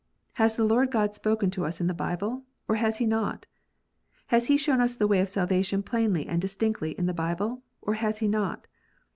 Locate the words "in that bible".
6.97-7.61